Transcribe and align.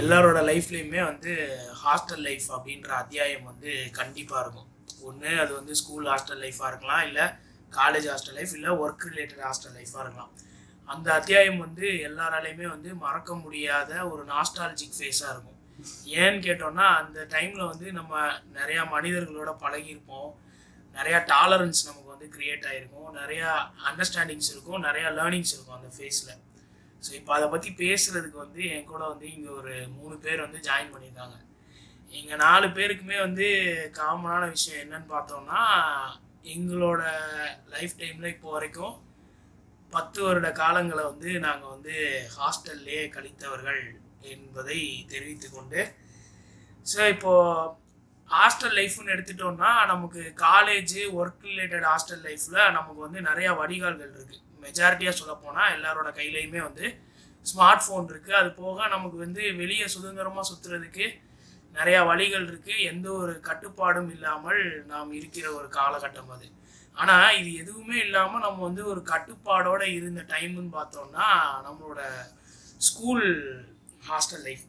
எல்லாரோட 0.00 0.38
லைஃப்லேயுமே 0.48 1.00
வந்து 1.04 1.32
hostel 1.84 2.22
life 2.26 2.46
அப்படின்ற 2.52 2.88
அத்தியாயம் 3.02 3.44
வந்து 3.44 3.70
கண்டிப்பாக 3.92 4.42
இருக்கும். 4.44 4.68
ஒன்று 5.08 5.40
அது 5.40 5.54
வந்து 5.54 5.74
ஸ்கூல் 5.74 6.06
ஹாஸ்டல் 6.06 6.42
லைஃப்பாக 6.44 6.70
இருக்கலாம் 6.72 7.02
இல்லை 7.06 7.26
காலேஜ் 7.78 8.06
ஹாஸ்டல் 8.10 8.38
லைஃப் 8.38 8.54
இல்லை 8.58 8.70
ஒர்க் 8.70 9.06
ரிலேட்டட் 9.10 9.42
ஹாஸ்டல் 9.46 9.76
லைஃப்பாக 9.78 10.04
இருக்கலாம். 10.04 10.32
அந்த 10.84 11.08
அத்தியாயம் 11.14 11.58
வந்து 11.58 11.86
எல்லாராலையுமே 12.08 12.66
வந்து 12.68 12.94
மறக்க 12.94 13.34
முடியாத 13.34 14.08
ஒரு 14.08 14.22
நாஸ்டாலஜிக் 14.24 14.96
ஃபேஸாக 14.98 15.32
இருக்கும். 15.34 15.58
ஏன்னு 16.20 16.40
கேட்டோம்னா 16.46 16.86
அந்த 17.00 17.26
டைமில் 17.34 17.68
வந்து 17.68 17.92
நம்ம 17.92 18.26
நிறையா 18.58 18.84
மனிதர்களோட 18.96 19.52
பழகியிருப்போம். 19.64 20.30
நிறையா 20.94 21.18
டாலரன்ஸ் 21.34 21.82
நமக்கு 21.88 22.10
வந்து 22.14 22.28
க்ரியேட் 22.36 22.66
ஆகிருக்கும் 22.70 23.10
நிறையா 23.20 23.50
அண்டர்ஸ்டாண்டிங்ஸ் 23.90 24.50
இருக்கும். 24.54 24.82
நிறையா 24.84 25.10
லேர்னிங்ஸ் 25.18 25.54
இருக்கும் 25.56 25.78
அந்த 25.80 25.90
ஃபேஸில் 25.96 26.32
ஸோ 27.02 27.10
இப்போ 27.12 27.32
அதை 27.34 27.46
பற்றி 27.48 27.70
பேசுகிறதுக்கு 27.76 28.38
வந்து 28.38 28.62
என் 28.70 28.86
கூட 28.86 29.02
வந்து 29.04 29.26
இங்கே 29.30 29.52
ஒரு 29.52 29.74
மூணு 29.94 30.16
பேர் 30.18 30.44
வந்து 30.44 30.58
ஜாயின் 30.66 30.92
பண்ணியிருக்காங்க 30.94 31.38
எங்கள் 32.12 32.42
நாலு 32.42 32.66
பேருக்குமே 32.70 33.18
வந்து 33.18 33.46
காமனான 33.98 34.42
விஷயம் 34.48 34.82
என்னன்னு 34.82 35.08
பார்த்தோம்னா 35.08 35.62
எங்களோட 36.46 37.02
லைஃப் 37.68 37.96
டைமில் 37.98 38.32
இப்போ 38.32 38.48
வரைக்கும் 38.50 38.96
பத்து 39.92 40.18
வருட 40.22 40.48
காலங்களை 40.54 41.02
வந்து 41.04 41.30
நாங்கள் 41.38 41.72
வந்து 41.74 41.94
ஹாஸ்டல்லே 42.36 43.00
கழித்தவர்கள் 43.08 43.82
என்பதை 44.30 44.80
தெரிவித்து 45.08 45.48
கொண்டு 45.48 45.80
ஸோ 46.86 47.00
இப்போது 47.08 47.70
ஹாஸ்டல் 48.30 48.76
லைஃப்னு 48.78 49.14
எடுத்துட்டோம்னா 49.14 49.70
நமக்கு 49.86 50.22
காலேஜ் 50.42 50.96
ஒர்க் 51.16 51.46
ரிலேட்டட் 51.46 51.86
ஹாஸ்டல் 51.88 52.22
லைஃப்பில் 52.24 52.60
நமக்கு 52.70 53.00
வந்து 53.00 53.20
நிறையா 53.22 53.52
வடிகால்கள் 53.58 54.12
இருக்குது 54.12 54.46
மெஜாரிட்டியாக 54.62 55.16
சொல்லப்போனால் 55.16 55.74
எல்லாரோட 55.76 56.08
கையிலையுமே 56.16 56.60
வந்து 56.62 56.86
ஸ்மார்ட் 57.46 57.84
ஃபோன் 57.84 58.08
இருக்குது 58.08 58.38
அது 58.40 58.50
போக 58.54 58.88
நமக்கு 58.88 59.16
வந்து 59.16 59.42
வெளியே 59.54 59.86
சுதந்திரமாக 59.86 60.46
சுற்றுறதுக்கு 60.50 61.06
நிறையா 61.74 62.00
வழிகள் 62.06 62.46
இருக்குது 62.46 62.84
எந்த 62.84 63.06
ஒரு 63.12 63.34
கட்டுப்பாடும் 63.40 64.10
இல்லாமல் 64.10 64.62
நாம் 64.86 65.12
இருக்கிற 65.12 65.46
ஒரு 65.52 65.68
காலகட்டம் 65.68 66.30
அது. 66.30 66.46
ஆனால் 66.96 67.36
இது 67.36 67.50
எதுவுமே 67.54 67.96
இல்லாமல் 67.98 68.40
நம்ம 68.40 68.58
வந்து 68.64 68.82
ஒரு 68.84 69.00
கட்டுப்பாடோடு 69.02 69.86
இருந்த 69.92 70.22
டைம்னு 70.32 70.70
பார்த்தோம்னா 70.74 71.26
நம்மளோட 71.66 72.00
ஸ்கூல் 72.80 73.26
ஹாஸ்டல் 74.08 74.44
லைஃப் 74.44 74.64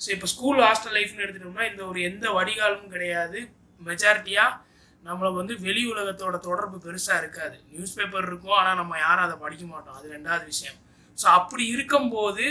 ஸோ 0.00 0.08
இப்போ 0.10 0.26
ஸ்கூல் 0.26 0.60
ஹாஸ்டல் 0.66 0.96
லைஃப்னு 0.98 1.24
எடுத்துட்டோம்னா 1.24 1.70
இந்த 1.70 1.82
ஒரு 1.86 2.00
எந்த 2.00 2.26
வடிகாலும் 2.30 2.92
கிடையாது. 2.92 3.38
மெஜாரிட்டியாக 3.80 4.58
நம்மளை 5.04 5.30
வந்து 5.40 5.54
வெளி 5.66 5.82
உலகத்தோட 5.92 6.36
தொடர்பு 6.48 6.78
பெருசாக 6.86 7.20
இருக்காது. 7.22 7.56
நியூஸ் 7.72 7.96
பேப்பர் 7.98 8.26
இருக்கும் 8.30 8.58
ஆனால் 8.60 8.80
நம்ம 8.80 8.98
யாரும் 9.06 9.26
அதை 9.26 9.36
படிக்க 9.44 9.64
மாட்டோம். 9.74 9.98
அது 9.98 10.08
ரெண்டாவது 10.16 10.44
விஷயம். 10.52 10.78
ஸோ 11.18 11.26
அப்படி 11.38 11.64
இருக்கும்போது 11.74 12.46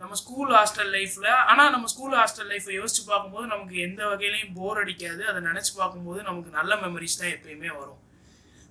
நம்ம 0.00 0.16
ஸ்கூல் 0.20 0.52
ஹாஸ்டல் 0.56 0.92
லைஃப்பில் 0.96 1.30
ஆனால் 1.50 1.72
நம்ம 1.74 1.86
ஸ்கூல் 1.92 2.14
ஹாஸ்டல் 2.18 2.50
லைஃப்பை 2.52 2.74
யோசிச்சு 2.80 3.02
பார்க்கும்போது 3.04 3.46
நமக்கு 3.52 3.76
எந்த 3.86 4.00
வகையிலையும் 4.10 4.52
போர் 4.58 4.80
அடிக்காது. 4.82 5.22
அதை 5.30 5.40
நினச்சி 5.48 5.72
பார்க்கும்போது 5.80 6.20
நமக்கு 6.28 6.50
நல்ல 6.58 6.72
மெமரிஸ் 6.84 7.18
தான் 7.20 7.34
எப்பயுமே 7.36 7.70
வரும். 7.78 8.02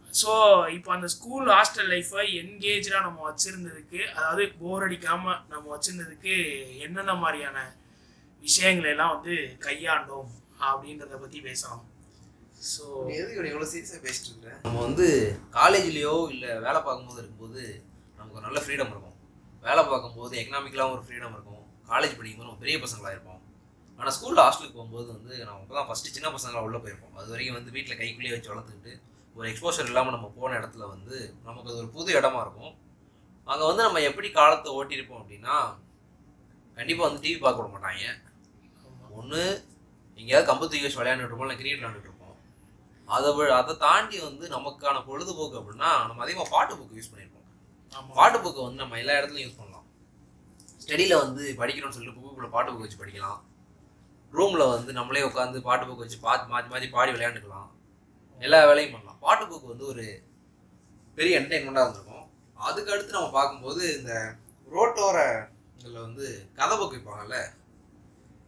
ஸோ 0.10 0.32
இப்போ 0.76 0.90
அந்த 0.96 1.08
ஸ்கூல் 1.16 1.48
ஹாஸ்டல் 1.56 1.92
லைஃப்பை 1.94 2.26
என்கேஜாக 2.42 3.02
நம்ம 3.08 3.20
வச்சுருந்ததுக்கு 3.30 4.00
அதாவது 4.18 4.46
போர் 4.62 4.86
அடிக்காமல் 4.88 5.42
நம்ம 5.52 5.66
வச்சுருந்ததுக்கு 5.74 6.36
என்னென்ன 6.86 7.16
மாதிரியான 7.24 7.58
விஷயங்களெல்லாம் 8.44 9.14
வந்து 9.16 9.36
கையாண்டோம் 9.68 10.32
அப்படின்றத 10.70 11.16
பற்றி 11.26 11.42
பேசலாம். 11.50 11.84
ஸோ 12.72 12.84
எதுக்கு 13.18 13.36
இவ்வளோ 13.38 13.50
எவ்வளோ 13.54 13.68
சீரியஸாக 13.72 14.00
பேசிட்டு 14.06 14.30
இருக்க? 14.30 14.54
நம்ம 14.66 14.78
வந்து 14.86 15.08
காலேஜ்லேயோ 15.58 16.14
இல்லை 16.34 16.52
வேலை 16.66 16.80
பார்க்கும்போது 16.88 17.20
இருக்கும்போது 17.22 17.62
நமக்கு 18.18 18.38
ஒரு 18.40 18.46
நல்ல 18.48 18.60
ஃப்ரீடம் 18.64 18.92
இருக்கும். 18.94 19.18
வேலை 19.68 19.82
பார்க்கும்போது 19.92 20.34
எக்கனாமிக்கலாகவும் 20.42 20.96
ஒரு 20.98 21.04
ஃப்ரீடம் 21.08 21.36
இருக்கும். 21.38 21.62
காலேஜ் 21.92 22.18
படிக்கும்போது 22.18 22.50
நம்ம 22.50 22.62
பெரிய 22.64 22.78
பசங்களாக 22.86 23.16
இருப்போம். 23.16 23.42
ஆனால் 24.00 24.16
ஸ்கூலில் 24.16 24.44
ஹாஸ்டலுக்கு 24.46 24.78
போகும்போது 24.80 25.08
வந்து 25.16 25.34
நம்ம 25.46 25.62
இப்போ 25.64 25.76
தான் 25.78 25.88
ஃபஸ்ட்டு 25.90 26.16
சின்ன 26.16 26.32
பசங்களாக 26.36 26.68
உள்ளே 26.68 26.80
போயிருப்போம். 26.84 27.16
அது 27.20 27.32
வரைக்கும் 27.34 27.58
வந்து 27.60 27.72
வீட்டில் 27.78 28.00
கைக்குள்ளேயே 28.02 28.34
வச்சு 28.36 28.52
வளர்த்துக்கிட்டு 28.54 28.94
ஒரு 29.36 29.48
எக்ஸ்போஷர் 29.52 29.90
இல்லாமல் 29.92 30.16
நம்ம 30.18 30.28
போன 30.40 30.58
இடத்துல 30.60 30.84
வந்து 30.94 31.16
நமக்கு 31.48 31.70
அது 31.72 31.82
ஒரு 31.84 31.90
புது 31.96 32.10
இடமா 32.20 32.42
இருக்கும். 32.46 32.74
அங்கே 33.48 33.66
வந்து 33.70 33.86
நம்ம 33.88 34.02
எப்படி 34.10 34.30
காலத்தை 34.40 34.70
ஓட்டியிருப்போம் 34.80 35.22
அப்படின்னா 35.22 35.56
கண்டிப்பாக 36.78 37.08
வந்து 37.10 37.24
டிவி 37.26 37.40
பார்க்க 37.46 37.64
விட 37.64 37.72
மாட்டாங்க. 37.76 38.06
ஒன்று 39.20 39.42
எங்கேயாவது 40.20 40.48
கம்பு 40.50 40.66
தூக்கி 40.70 40.86
வச்சு 40.86 41.02
விளையாண்டுட்டு 41.02 41.32
இருப்போம் 41.32 41.48
இல்லை 41.48 41.60
கிரிக்கெட் 41.60 41.82
விளையாண்டுட்டு 41.82 42.08
அதை 43.16 43.30
அதை 43.58 43.74
தாண்டி 43.86 44.18
வந்து 44.28 44.46
நமக்கான 44.56 45.02
பொழுதுபோக்கு 45.10 45.60
அப்படின்னா 45.60 45.92
நம்ம 46.08 46.24
அதிகமாக 46.26 46.50
பாட்டு 46.56 46.74
புக்கு 46.78 46.98
யூஸ் 47.00 47.12
பண்ணியிருப்போம் 47.12 47.46
ஆமாம் 47.98 48.16
பாட்டு 48.20 48.38
புக்கை 48.46 48.64
வந்து 48.68 48.82
நம்ம 48.84 48.98
எல்லா 49.02 49.14
இடத்துலையும் 49.20 49.48
யூஸ் 49.48 49.60
பண்ணலாம். 49.60 49.86
ஸ்டடியில் 50.84 51.22
வந்து 51.24 51.44
படிக்கணும்னு 51.62 51.96
சொல்லிட்டு 51.98 52.18
புக்குக்குள்ளே 52.18 52.50
பாட்டு 52.56 52.70
புக்கு 52.72 52.86
வச்சு 52.86 53.02
படிக்கலாம். 53.02 53.40
ரூமில் 54.34 54.72
வந்து 54.74 54.92
நம்மளே 55.00 55.24
உட்காந்து 55.30 55.60
பாட்டு 55.68 55.86
புக்கு 55.88 56.06
வச்சு 56.06 56.20
பார்த்து 56.26 56.52
மாற்றி 56.54 56.70
மாற்றி 56.74 56.88
பாடி 56.96 57.12
விளையாண்டுக்கலாம். 57.16 57.70
எல்லா 58.42 58.60
வேலையும் 58.70 58.94
பண்ணலாம். 58.96 59.20
பாட்டு 59.26 59.46
புக்கு 59.52 59.72
வந்து 59.74 59.86
ஒரு 59.92 60.06
பெரிய 61.18 61.40
என்டர்டைன்மெண்ட்டாக 61.40 61.86
இருந்திருக்கும். 61.86 62.26
அதுக்கு 62.68 62.94
அடுத்து 62.94 63.18
நம்ம 63.18 63.32
பார்க்கும்போது 63.38 63.82
இந்த 63.98 64.14
ரோட்டோர 64.76 65.18
இதில் 65.80 66.06
வந்து 66.06 66.26
கதை 66.60 66.76
புக் 66.78 66.96
வைப்பாங்கல்ல? 66.96 67.38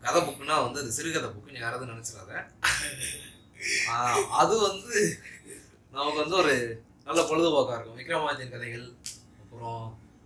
கதை 0.05 0.19
புக்குனா 0.27 0.57
வந்து 0.65 0.81
அது 0.83 0.97
சிறுகதை 0.97 1.29
புக்குன்னு 1.29 1.63
யாராவது 1.63 1.91
நினச்சிடாத? 1.93 2.31
அது 4.41 4.53
வந்து 4.67 4.97
நமக்கு 5.93 6.19
வந்து 6.23 6.37
ஒரு 6.41 6.53
நல்ல 7.07 7.21
பொழுதுபோக்காக 7.29 7.77
இருக்கும். 7.77 7.99
விக்ரமாதித்யன் 7.99 8.53
கதைகள் 8.55 8.87
அப்புறம் 9.41 9.81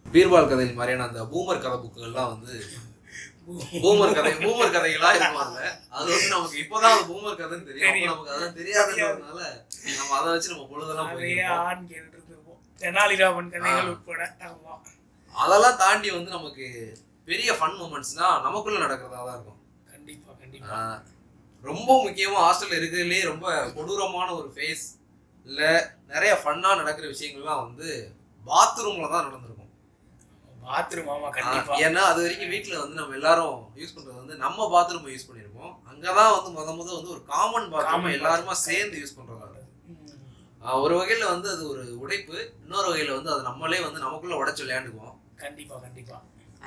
பீர்பால் 0.05 0.49
கதைகள் 0.51 0.79
மாதிரியான 0.79 1.07
அந்த 1.09 1.21
பூமர் 1.33 1.63
கதை 1.63 1.77
புக்குகள்லாம் 1.83 2.33
வந்து 2.33 2.55
பூமர் 3.83 4.15
கதை 4.17 4.31
பூமர் 4.43 4.73
கதைகளா 4.75 5.09
இருக்கும் 5.13 5.47
அது 5.95 6.07
வந்து 6.13 6.27
நமக்கு 6.35 6.57
இப்போதான் 6.63 6.93
அது 6.95 7.07
பூமர் 7.11 7.39
கதைன்னு 7.39 7.67
தெரியும். 7.69 7.95
நமக்கு 8.05 8.31
அதெல்லாம் 8.31 8.57
தெரியாதுன்றதுனால 8.59 9.39
நம்ம 9.97 10.11
அதை 10.19 10.27
வச்சு 10.33 10.51
நம்ம 10.53 10.67
பொழுதெல்லாம் 10.71 11.09
நிறைய 11.13 11.47
போயிருக்கோம் 11.89 12.59
தெனாலிராமன் 12.81 13.51
கதைகள். 13.55 13.89
உட்பட. 13.93 14.21
அதெல்லாம் 15.35 15.79
தாண்டி 15.83 16.09
வந்து 16.09 16.31
நமக்கு 16.31 16.65
பெரிய 17.27 17.51
ஃபன் 17.59 17.77
மூமெண்ட்ஸ்னா 17.81 18.27
நமக்குள்ள 18.45 18.79
நடக்கிறதா 18.85 19.19
தான் 19.27 19.35
இருக்கும். 19.37 19.59
கண்டிப்பா 19.91 20.31
கண்டிப்பா. 20.41 20.79
ரொம்ப 21.63 21.89
முக்கியமா 22.03 22.39
ஹாஸ்டல்ல 22.43 22.77
இருக்கிறதுலே 22.77 23.21
ரொம்ப 23.27 23.45
கொடூரமான 23.75 24.27
ஒரு 24.35 24.49
ஃபேஸ் 24.55 24.85
இல்ல 25.47 25.61
நிறைய 26.07 26.33
ஃபன்னா 26.41 26.69
நடக்கிற 26.81 27.05
விஷயங்கள்லாம் 27.11 27.63
வந்து 27.65 27.87
பாத்ரூம்ல 28.45 29.07
தான் 29.09 29.25
நடந்திருக்கும். 29.27 29.49
பாத்ரூம் 30.63 31.09
ஆமா 31.09 31.27
ஆஹ் 31.27 31.35
கண்டிப்பா. 31.37 31.77
ஏன்னா 31.85 32.01
அது 32.09 32.19
வரைக்கும் 32.23 32.51
வீட்ல 32.53 32.75
வந்து 32.81 32.99
நம்ம 32.99 33.15
எல்லாரும் 33.19 33.55
யூஸ் 33.79 33.95
பண்றது 33.95 34.21
வந்து 34.21 34.35
நம்ம 34.43 34.67
பாத்ரூம் 34.73 35.09
யூஸ் 35.09 35.27
பண்ணிருப்போம் 35.29 35.73
அங்கதான் 35.89 36.33
வந்து 36.35 36.51
முத 36.53 36.69
முத 36.73 36.89
வந்து 36.93 37.13
ஒரு 37.15 37.23
காமன் 37.31 37.67
பாத்ரூம் 37.73 37.89
எல்லாருமா. 38.17 38.55
சேர்ந்து 38.63 38.99
யூஸ். 39.01 39.15
ஆஹ் 40.61 40.81
ஒரு 40.83 40.93
வகையில 40.97 41.23
வந்து 41.31 41.47
அது 41.49 41.63
ஒரு 41.69 41.81
உடைப்பு 42.01 42.35
இன்னொரு 42.61 42.87
வகையில 42.89 43.15
வந்து 43.15 43.31
அது 43.31 43.41
நம்மளே 43.47 43.79
வந்து 43.81 43.99
நமக்குள்ள 43.99 44.35
உடைச்சு 44.37 44.63
விளையாண்டுக்குவோம். 44.63 45.17
கண்டிப்பா 45.37 45.75
கண்டிப்பா. 45.79 46.17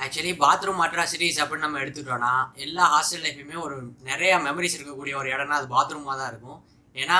ஆக்சுவலி 0.05 0.33
பாத்ரூம் 0.45 0.81
அட்ராசிட்டிஸ் 0.84 1.41
அப்படின்னு 1.43 1.67
நம்ம 1.67 1.81
எடுத்துட்டோம்னா 1.84 2.33
எல்லா 2.65 2.84
ஹாஸ்டல் 2.95 3.25
லைஃபுமே 3.27 3.57
ஒரு 3.67 3.77
நிறைய 4.11 4.33
மெமரிஸ் 4.47 4.77
இருக்கக்கூடிய 4.79 5.15
ஒரு 5.21 5.29
இடம்னா 5.34 5.59
அது 5.61 5.69
பாத்ரூமாக 5.77 6.17
தான் 6.21 6.31
இருக்கும். 6.33 6.59
ஏன்னா 6.97 7.19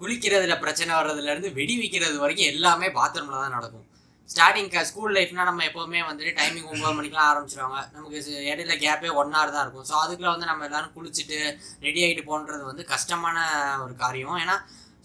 குளிக்கிறதுல 0.00 0.56
பிரச்சனை 0.64 0.90
வர்றதுலேருந்து 0.98 1.50
வெடி 1.58 1.74
வைக்கிறது 1.82 2.16
வரைக்கும் 2.24 2.50
எல்லாமே 2.54 2.88
பாத்ரூமில் 2.98 3.42
தான் 3.44 3.56
நடக்கும். 3.58 3.86
ஸ்டார்டிங் 4.28 4.70
ஸ்கூல் 4.88 5.14
லைஃப்னா 5.16 5.44
நம்ம 5.48 5.62
எப்போவுமே 5.68 6.00
வந்துட்டு 6.08 6.32
டைமிங் 6.38 6.68
ஒம்பது 6.72 6.96
மணிக்கெலாம் 6.98 7.30
ஆரம்பிச்சிருவாங்க. 7.30 7.78
நமக்கு 7.94 8.18
இடையில 8.50 8.74
கேப்பே 8.82 9.10
ஒன் 9.20 9.32
ஹவர் 9.36 9.54
தான் 9.54 9.64
இருக்கும். 9.64 9.86
ஸோ 9.90 9.94
அதுக்குள்ளே 10.02 10.32
வந்து 10.34 10.50
நம்ம 10.50 10.66
எல்லாரும் 10.68 10.92
குளிச்சுட்டு 10.96 11.38
ரெடி 11.86 12.00
ஆகிட்டு 12.06 12.24
போன்றது 12.30 12.62
வந்து 12.70 12.84
கஷ்டமான 12.92 13.38
ஒரு 13.84 13.94
காரியம். 14.02 14.36
ஏன்னா 14.44 14.56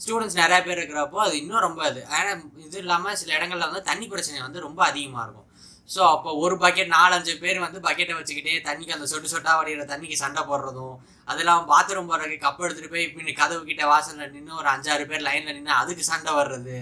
ஸ்டூடெண்ட்ஸ் 0.03 0.39
நிறையா 0.41 0.59
பேர் 0.67 0.79
இருக்கிறப்போ 0.81 1.19
அது 1.25 1.35
இன்னும் 1.41 1.65
ரொம்ப 1.67 1.81
இது 1.91 2.01
ஏன்னா 2.19 2.33
இது 2.65 2.77
இல்லாமல் 2.83 3.17
சில 3.21 3.31
இடங்கள்ல 3.37 3.67
வந்து 3.69 3.87
தண்ணி 3.89 4.07
பிரச்சனை 4.13 4.41
வந்து 4.47 4.65
ரொம்ப 4.67 4.81
அதிகமாக 4.89 5.25
இருக்கும். 5.25 5.42
ஸோ 5.89 6.01
அப்போ 6.13 6.29
ஒரு 6.43 6.55
பக்கெட் 6.63 6.93
நாலஞ்சு 6.97 7.33
பேர் 7.41 7.57
வந்து 7.63 7.79
பக்கெட்டை 7.87 8.13
வச்சுக்கிட்டே 8.19 8.53
தண்ணிக்கு 8.67 8.95
அந்த 8.95 9.07
சொட்டு 9.11 9.31
சொட்டா 9.33 9.53
வடிகிற 9.57 9.85
தண்ணிக்கு 9.91 10.17
சண்டை 10.21 10.41
போடுறதும் 10.49 10.95
அது 11.31 11.41
இல்லாமல் 11.43 11.69
பாத்ரூம் 11.71 12.09
போடுறதுக்கு 12.11 12.45
கப் 12.45 12.63
எடுத்துகிட்டு 12.65 12.93
போய் 12.93 13.05
இப்படி 13.07 13.33
கதவு 13.41 13.61
கிட்ட 13.69 13.83
வாசலில் 13.91 14.31
நின்று 14.35 14.59
ஒரு 14.61 14.69
அஞ்சாறு 14.75 15.03
பேர் 15.11 15.25
லைனில் 15.27 15.55
நின்று 15.57 15.73
அதுக்கு 15.81 16.03
சண்டை 16.11 16.31
வர்றது. 16.39 16.77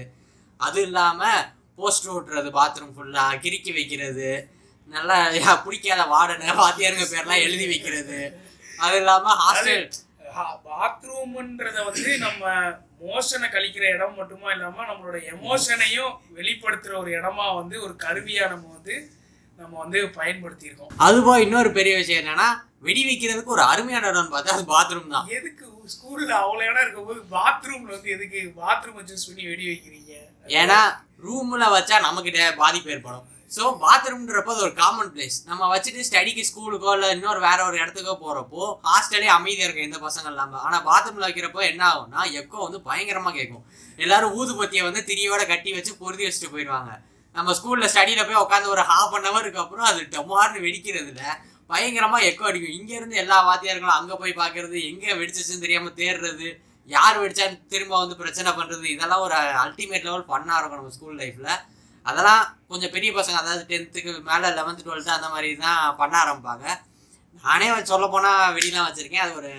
அது 0.60 0.80
இல்லாமல் 0.88 1.42
போஸ்டர் 1.80 2.14
ஓட்டுறது 2.16 2.50
பாத்ரூம் 2.60 2.94
ஃபுல்லாக 2.96 3.40
கிறுக்கி 3.44 3.72
வைக்கிறது. 3.78 4.30
நல்லா 4.94 5.18
பிடிக்காத 5.66 6.06
வார்டனை 6.14 6.56
வாத்தியாருங்க 6.62 7.06
பேர்லாம் 7.14 7.44
எழுதி 7.48 7.68
வைக்கிறது. 7.74 8.20
அது 8.86 8.98
இல்லாமல் 9.02 9.38
ஹாஸ்டல் 9.44 9.86
பாத்ரூம்ன்றத 10.66 11.78
வந்து 11.88 12.12
நம்ம 12.20 12.44
மோஷனை 13.04 13.48
கழிக்கிற 13.50 13.86
இடம் 13.94 14.18
மட்டுமா 14.18 14.50
இல்லாம 14.52 14.86
நம்மளோட 14.90 15.18
எமோஷனையும் 15.34 16.14
வெளிப்படுத்துற 16.38 16.94
ஒரு 17.00 17.12
இடமா 17.18 17.48
வந்து 17.56 17.76
ஒரு 17.84 17.94
கருவியா 18.04 18.46
நம்ம 18.50 18.68
வந்து 18.76 18.96
நம்ம 19.60 19.74
வந்து 19.80 20.00
பயன்படுத்தி 20.16 20.70
இருக்கோம் 20.70 20.94
அதுபோக 21.06 21.44
இன்னொரு 21.44 21.72
பெரிய 21.74 21.96
விஷயம் 21.98 22.22
என்னன்னா 22.24 22.50
வெடி 22.84 23.02
வைக்கிறதுக்கு 23.08 23.56
ஒரு 23.56 23.64
அருமையான 23.72 24.10
இடம்னு 24.12 24.34
பார்த்தா 24.34 24.56
அது 24.56 24.64
பாத்ரூம் 24.72 25.14
தான். 25.14 25.28
எதுக்கு 25.32 25.66
ஸ்கூல்ல 25.94 26.32
அவ்வளவு 26.40 26.68
இடம் 26.70 26.84
இருக்கும்போது 26.84 27.22
பாத்ரூம்ல 27.32 27.92
வந்து 27.96 28.10
எதுக்கு 28.12 28.40
பாத்ரூம் 28.58 29.00
சூஸ் 29.10 29.28
பண்ணி 29.28 29.44
வெடி 29.48 29.66
வைக்கிறீங்க? 29.70 30.14
ஏன்னா 30.60 30.80
ரூம்ல 31.24 31.64
வச்சா 31.74 31.96
நமக்கு 32.02 32.30
டே- 32.32 32.56
பாதிப்பு 32.58 32.92
ஏற்படும். 32.92 33.26
ஸோ 33.52 33.64
பாத்ரூம்ன்றப்போ 33.82 34.52
அது 34.54 34.64
ஒரு 34.68 34.74
காமன் 34.74 35.10
பிளேஸ் 35.14 35.38
நம்ம 35.48 35.68
வச்சுட்டு 35.72 36.06
ஸ்டடிக்கு 36.08 36.44
ஸ்கூலுக்கோ 36.50 36.92
இல்லை 36.96 37.08
இன்னொரு 37.16 37.40
வேற 37.48 37.60
ஒரு 37.66 37.76
இடத்துக்கோ 37.82 38.14
போகிறப்போ 38.22 38.62
ஹாஸ்டலே 38.88 39.30
அமைதியாக 39.38 39.66
இருக்கும் 39.66 39.88
எந்த 39.88 39.98
பசங்க 40.06 40.30
இல்லாமல் 40.30 40.62
ஆனால் 40.66 40.84
பாத்ரூமில் 40.90 41.26
வைக்கிறப்போ 41.28 41.62
என்ன 41.72 41.82
ஆகும்னா 41.90 42.22
எக்கோ 42.40 42.60
வந்து 42.66 42.80
பயங்கரமாக 42.82 43.36
கேட்கும் 43.38 43.66
எல்லாரும் 44.00 44.36
ஊதுபத்தியை 44.38 44.84
வந்து 44.88 45.02
திரியோட 45.10 45.42
கட்டி 45.50 45.72
வச்சு 45.78 45.94
பொருதி 46.02 46.24
வச்சுட்டு 46.28 46.52
போயிடுவாங்க. 46.54 46.92
நம்ம 47.36 47.54
ஸ்கூலில் 47.58 47.92
ஸ்டடியில் 47.94 48.26
போய் 48.30 48.44
உட்காந்து 48.44 48.74
ஒரு 48.76 48.84
ஹாஃப் 48.92 49.14
அன் 49.18 49.28
ஹவருக்கு 49.30 49.62
அப்புறம் 49.64 49.90
அது 49.92 50.02
டமார்னு 50.16 50.64
வெடிக்கிறதுல 50.66 51.22
பயங்கரமாக 51.70 52.26
எக்கோ 52.30 52.48
அடிக்கும். 52.48 52.76
இங்கேருந்து 52.78 53.22
எல்லா 53.24 53.38
வாத்தியார்களும் 53.50 53.98
அங்கே 53.98 54.16
போய் 54.22 54.40
பார்க்கறது 54.40 54.78
எங்கே 54.92 55.12
வெடிச்சிச்சுன்னு 55.20 55.66
தெரியாமல் 55.66 55.98
தேடுறது 56.00 56.50
யார் 56.90 57.20
வெடிச்சான்னு 57.22 57.60
திரும்ப 57.74 57.94
வந்து 58.00 58.16
பிரச்சனை 58.22 58.52
பண்ணுறது 58.52 58.86
இதெல்லாம் 58.96 59.26
ஒரு 59.28 59.36
அல்டிமேட் 59.66 60.08
லெவல் 60.08 60.28
ஃபன்னாக 60.30 60.60
இருக்கும் 60.60 60.82
நம்ம 60.82 60.96
ஸ்கூல் 60.98 61.20
லைஃப்பில் 61.22 61.54
அதெல்லாம் 62.06 62.44
கொஞ்சம் 62.72 62.94
பெரிய 62.96 63.12
பசங்க 63.18 63.42
அதாவது 63.42 63.64
டென்த்துக்கு 63.72 64.12
மேலே 64.30 64.48
லெவன்த்து 64.58 64.86
டுவெல்த்து 64.88 65.18
அந்த 65.18 65.28
மாதிரி 65.34 65.50
தான் 65.66 65.82
பண்ண 66.00 66.16
ஆரம்பிப்பாங்க. 66.24 66.66
நானே 67.44 67.68
சொல்ல 67.92 68.06
போனால் 68.16 68.54
வெடிலாம் 68.56 68.88
வச்சுருக்கேன். 68.88 69.26
அது 69.26 69.40
ஒரு 69.42 69.52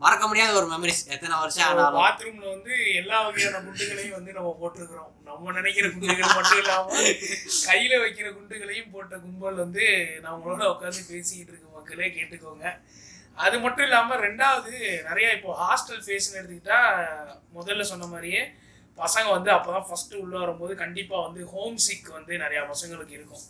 மறக்க 0.00 0.24
முடியாத 0.28 0.52
ஒரு 0.60 0.66
மெமரிஸ் 0.72 1.02
எத்தனை 1.14 1.34
வருஷம் 1.42 1.66
ஆனாலும். 1.66 2.00
பாத்ரூம்ல 2.00 2.46
வந்து 2.54 2.72
எல்லா 3.00 3.18
வகையான 3.26 3.60
குண்டுகளையும் 3.66 4.16
வந்து 4.16 4.32
நம்ம 4.38 4.50
போட்டிருக்கிறோம். 4.60 5.12
நம்ம 5.28 5.52
நினைக்கிற 5.58 5.86
குண்டுகள் 5.92 6.36
மட்டும் 6.38 6.60
இல்லாம 6.62 6.98
கையில 7.68 7.92
வைக்கிற 8.04 8.26
குண்டுகளையும் 8.38 8.90
போட்ட 8.94 9.14
கும்பல் 9.24 9.62
வந்து 9.64 9.84
நம்மளோட 10.26 10.62
உட்காந்து 10.72 11.02
பேசிக்கிட்டு 11.12 11.52
இருக்க 11.52 11.68
மக்களே 11.78 12.08
கேட்டுக்கோங்க. 12.16 12.66
அது 13.44 13.56
மட்டும் 13.62 13.86
இல்லாம 13.88 14.16
ரெண்டாவது 14.26 14.72
நிறைய 15.08 15.28
இப்போ 15.36 15.52
ஹாஸ்டல் 15.62 16.02
ஃபேஸ்னு 16.04 16.38
எடுத்துக்கிட்டா 16.40 16.80
முதல்ல 17.58 17.86
சொன்ன 17.92 18.08
மாதிரியே 18.12 18.42
பசங்க 18.98 19.28
வந்து 19.30 19.50
அப்பதான் 19.54 19.86
ஃபர்ஸ்ட் 19.88 20.14
உள்ள 20.22 20.34
வரும்போது 20.38 20.72
கண்டிப்பா 20.82 21.16
வந்து 21.26 21.40
ஹோம் 21.52 21.78
சிக் 21.86 22.08
வந்து 22.16 22.32
நிறைய 22.38 22.60
பசங்களுக்கு 22.70 23.14
இருக்கும். 23.18 23.44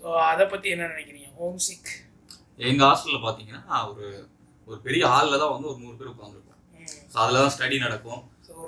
ஸோ 0.00 0.06
அதை 0.30 0.44
பத்தி 0.46 0.68
என்ன 0.74 0.88
நினைக்கிறீங்க? 0.92 1.28
ஹோம் 1.38 1.60
சிக் 1.66 1.90
எங்க 2.68 2.82
ஹாஸ்டல்ல 2.88 3.18
பாத்தீங்கன்னா 3.24 3.78
ஒரு 3.90 4.04
ஒரு 4.68 4.78
பெரிய 4.86 5.02
ஹால்ல 5.12 5.38
தான் 5.42 5.52
வந்து 5.54 5.68
ஒரு 5.72 5.78
நூறு 5.82 5.98
பேர் 5.98 6.12
உட்காந்துருப்போம் 6.14 6.52
ஸோ 7.12 7.16
அதுல 7.24 7.40
தான் 7.42 7.54
ஸ்டடி 7.56 7.76
நடக்கும். 7.84 8.22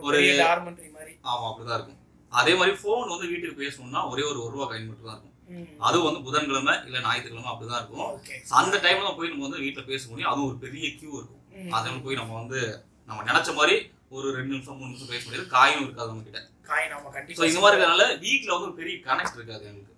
ஒரு 0.07 0.19
டார்மெண்ட்ரி 0.43 0.89
மாதிரி. 0.97 1.13
ஆமா 1.31 1.45
அப்படிதான் 1.51 1.79
இருக்கும். 1.79 2.01
அதே 2.33 2.53
மாதிரி 2.59 2.75
ஃபோன் 2.81 3.13
வந்து 3.13 3.27
வீட்டுக்கு 3.31 3.61
பேசணும்னா 3.63 4.01
ஒரே 4.11 4.25
ஒரு 4.31 4.39
ஒரு 4.45 4.53
ரூபா 4.55 4.67
காயின் 4.71 4.89
மட்டும் 4.91 5.09
தான் 5.09 5.17
இருக்கும். 5.17 5.35
ம். 5.53 5.67
அது 5.87 5.97
வந்து 6.07 6.21
புதன்கிழமை 6.27 6.75
இல்ல 6.87 6.97
ஞாயிற்றுக்கிழமை 7.07 7.51
அப்படிதான் 7.53 7.81
இருக்கும். 7.83 8.09
அந்த 8.61 8.75
டைம்ல 8.85 9.07
தான் 9.07 9.19
போய் 9.19 9.33
நம்ம 9.33 9.47
வந்து 9.49 9.63
வீட்டுல 9.65 9.85
பேச 9.87 10.03
முடியும். 10.11 10.31
அதுவும் 10.33 10.49
ஒரு 10.51 10.59
பெரிய 10.65 10.89
கியூ 10.99 11.13
இருக்கும். 11.19 11.35
அதில் 11.77 12.05
போய் 12.07 12.21
நம்ம 12.21 12.35
வந்து 12.41 12.61
நம்ம 13.09 13.21
நினைச்ச 13.23 13.51
மாதிரி 13.55 13.77
ஒரு 14.17 14.27
ரெண்டு 14.37 14.53
நிமிஷம் 14.55 14.79
மூணு 14.81 14.91
நிமிஷம் 14.91 15.11
பேச 15.13 15.23
முடியாது 15.27 15.47
காயும் 15.57 15.85
இருக்காது 15.87 16.11
நம்ம 16.11 16.25
கிட்ட 16.29 16.41
காய் 16.71 16.89
நாம 16.93 17.05
ஸோ 17.05 17.13
கண்டிப்பா 17.17 17.49
இந்த 17.51 17.61
மாதிரி 17.63 17.77
இருக்கிறதுனால 17.77 18.07
வீட்ல 18.27 18.51
வந்து 18.57 18.71
பெரிய 18.81 18.97
கனெக்ட் 19.09 19.39
இருக்காது 19.39 19.65
எங்களுக்கு 19.71 19.95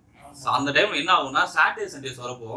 அந்த 0.57 0.69
டைம்ல 0.75 0.99
என்ன 1.03 1.13
ஆகும்னா 1.17 1.43
சாட்டர்டே 1.55 1.87
சண்டேஸ் 1.93 2.23
வரப்போ 2.25 2.51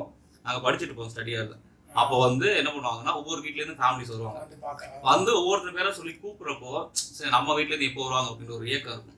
நாங்க 0.45 0.59
படிச்சுட்டு 0.67 0.97
போவோம் 0.97 1.13
ஸ்டடியாக 1.15 1.61
அப்போ 1.91 2.17
வந்து 2.27 2.47
என்ன 2.61 2.71
பண்ணுவாங்கன்னா 2.75 3.13
ஒவ்வொரு 3.19 3.41
வீட்ல 3.45 3.61
இருந்து 3.63 3.81
ஃபேமிலிஸ் 3.81 4.13
வருவாங்க. 4.15 4.41
வந்து 5.11 5.31
ஒவ்வொருத்தர் 5.41 5.77
பேரை 5.77 5.91
சொல்லி 5.99 6.15
கூப்பிடுறப்போ 6.23 6.73
சரி 7.17 7.31
நம்ம 7.35 7.55
வீட்ல 7.59 7.73
இருந்து 7.75 7.89
எப்போ 7.91 8.01
வருவாங்க 8.07 8.31
அப்படின்ற 8.31 8.55
ஒரு 8.57 8.67
ஏக்கம் 8.77 8.95
இருக்கும். 8.95 9.11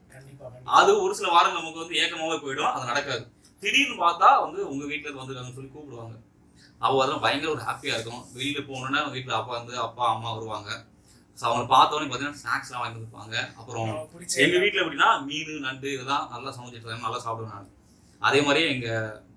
அது 0.79 0.91
ஒரு 1.05 1.13
சில 1.19 1.29
வாரம் 1.35 1.57
நமக்கு 1.59 1.83
வந்து 1.83 1.99
ஏக்கமாவே 2.03 2.37
போயிடும் 2.43 2.73
அது 2.73 2.91
நடக்காது. 2.91 3.25
திடீர்னு 3.63 3.97
பார்த்தா 4.05 4.29
வந்து 4.45 4.59
உங்க 4.73 4.85
வீட்ல 4.91 5.07
இருந்து 5.07 5.23
வந்திருக்காங்கன்னு 5.23 5.59
சொல்லி 5.59 5.73
கூப்பிடுவாங்க. 5.77 6.15
அப்போ 6.81 6.97
அதெல்லாம் 7.01 7.25
பயங்கர 7.27 7.51
ஒரு 7.57 7.65
ஹாப்பியா 7.69 7.95
இருக்கும். 7.97 8.23
வெளியில 8.37 8.61
போகணுன்னா 8.69 9.03
வீட்டுல 9.17 9.39
அப்பா 9.41 9.55
வந்து 9.61 9.75
அப்பா 9.87 10.05
அம்மா 10.15 10.31
வருவாங்க. 10.37 10.71
ஸோ 11.39 11.45
அவங்களை 11.47 11.67
பார்த்தோன்னே 11.75 12.07
பார்த்தீங்கன்னா 12.11 12.41
ஸ்நாக்ஸ்லாம் 12.43 12.83
வாங்கி 12.83 12.97
வந்துருப்பாங்க. 12.97 13.35
அப்புறம் 13.61 13.89
நமக்கு 13.91 14.15
பிடிச்ச 14.15 14.43
எங்க 14.45 14.59
வீட்ல 14.65 14.83
எப்படின்னா 14.83 15.09
மீன் 15.29 15.65
நண்டு 15.67 15.89
இதெல்லாம் 15.95 16.27
நல்லா 16.35 16.51
சமைச்சிட்டு 16.57 17.05
நல்லா 17.07 17.21
சாப்பிடுவேன் 17.25 17.55
நான். 17.55 17.73
அதே 18.23 18.39
மாதிரி 18.47 18.61
எங்க 18.75 18.89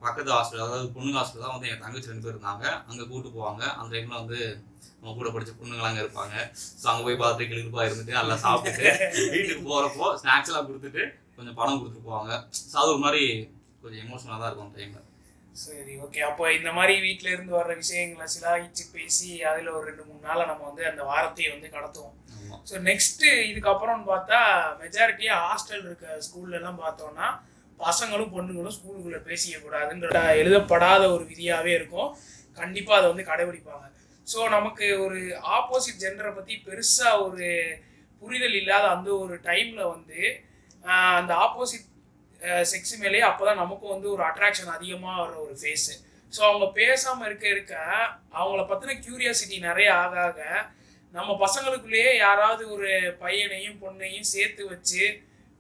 பக்கத்து 0.04 0.30
ஹாஸ்டல் 0.36 0.66
அதாவது 0.66 0.86
பொண்ணுங்க 0.96 1.20
ஹாஸ்டல் 1.20 1.46
தான் 1.46 1.56
வந்து 1.56 1.70
என் 1.72 1.84
தங்கச்சி 1.86 2.12
ரெண்டு 2.12 2.26
பேர் 2.26 2.36
இருந்தாங்க. 2.36 2.66
அங்க 2.90 3.02
கூட்டு 3.12 3.30
போவாங்க. 3.38 3.64
அந்த 3.80 3.90
டைம்ல 3.96 4.22
வந்து 4.22 4.40
நம்ம 5.02 5.16
கூட 5.18 5.30
படிச்ச 5.34 5.52
பொண்ணுங்களாம் 5.58 5.90
அங்க 5.92 6.04
இருப்பாங்க. 6.06 6.36
ஸோ 6.82 6.86
அங்க 6.92 7.04
போய் 7.08 7.20
பார்த்துட்டு 7.22 7.50
கிளிப்பா 7.52 7.84
இருந்துட்டு 7.88 8.20
நல்லா 8.20 8.38
சாப்பிட்டுட்டு 8.46 8.88
வீட்டுக்கு 9.36 9.64
போறப்போ 9.70 10.08
ஸ்நாக்ஸ் 10.22 10.52
எல்லாம் 10.52 10.68
கொடுத்துட்டு 10.70 11.04
கொஞ்சம் 11.38 11.58
பணம் 11.60 11.80
கொடுத்துட்டு 11.82 12.08
போவாங்க. 12.10 12.32
ஸோ 12.72 12.76
அது 12.82 12.92
ஒரு 12.96 13.04
மாதிரி 13.06 13.24
கொஞ்சம் 13.84 14.02
எமோஷனலாக 14.06 14.40
தான் 14.42 14.50
இருக்கும் 14.52 14.74
டைம்ல 14.80 15.06
சரி 15.64 15.94
ஓகே 16.06 16.20
அப்போ 16.28 16.44
இந்த 16.58 16.70
மாதிரி 16.78 16.94
வீட்ல 17.06 17.28
இருந்து 17.34 17.54
வர்ற 17.58 17.74
விஷயங்களை 17.82 18.26
சிலாகிச்சு 18.34 18.84
பேசி 18.96 19.30
அதுல 19.50 19.72
ஒரு 19.78 19.86
ரெண்டு 19.90 20.04
மூணு 20.08 20.22
நாளா 20.28 20.44
நம்ம 20.52 20.66
வந்து 20.70 20.84
அந்த 20.92 21.02
வாரத்தையே 21.12 21.50
வந்து 21.54 21.70
கடத்துவோம். 21.76 22.16
ஸோ 22.70 22.76
நெக்ஸ்ட் 22.90 23.26
இதுக்கப்புறம்னு 23.52 24.06
பார்த்தா 24.12 24.40
மெஜாரிட்டியா 24.82 25.36
ஹாஸ்டல் 25.46 25.86
இருக்க 25.88 26.18
ஸ்கூல்ல 26.28 26.60
எல்லாம் 26.60 26.82
பார்த்தோம்னா 26.84 27.28
பசங்களும் 27.80 28.34
பொண்ணுங்களும் 28.36 28.76
ஸ்கூலுக்குள்ள 28.78 29.20
பேசிக்க 29.28 29.58
கூடாதுன்ற 29.60 30.22
எழுதப்படாத 30.42 31.04
ஒரு 31.16 31.24
விதியாவே 31.32 31.72
இருக்கும். 31.80 32.10
கண்டிப்பா 32.58 32.94
அதை 32.98 33.08
வந்து 33.12 33.30
கடைபிடிப்பாங்க. 33.32 33.86
ஸோ 34.28 34.40
நமக்கு 34.56 34.88
ஒரு 35.06 35.20
ஆப்போசிட் 35.58 36.02
ஜெண்டரை 36.04 36.32
பத்தி 36.36 36.56
பெருசா 36.66 37.10
ஒரு 37.26 37.48
புரிதல் 38.22 38.58
இல்லாத 38.62 38.86
அந்த 38.96 39.10
ஒரு 39.24 39.36
டைம்ல 39.50 39.82
வந்து 39.96 40.22
அந்த 41.20 41.32
ஆப்போசிட் 41.46 41.88
செக்ஸ் 42.64 43.00
மேலேயே 43.00 43.24
அப்போதான் 43.24 43.56
நமக்கும் 43.56 43.92
வந்து 43.92 44.08
ஒரு 44.12 44.24
அட்ராக்ஷன் 44.24 44.76
அதிகமாக 44.76 45.22
வர 45.22 45.34
ஒரு 45.40 45.56
ஃபேஸு 45.62 45.96
ஸோ 46.34 46.42
அவங்க 46.42 46.66
பேசாமல் 46.72 47.28
இருக்க 47.28 47.48
இருக்க 47.48 47.76
அவங்கள 48.34 48.64
பற்றின 48.64 48.98
கியூரியாசிட்டி 49.00 49.58
நிறைய 49.60 49.90
ஆக 49.94 50.16
ஆக 50.22 50.42
நம்ம 51.14 51.30
பசங்களுக்குள்ளேயே 51.40 52.12
யாராவது 52.16 52.64
ஒரு 52.70 52.90
பையனையும் 53.20 53.80
பொண்ணையும் 53.82 54.30
சேர்த்து 54.30 54.64
வச்சு 54.70 55.04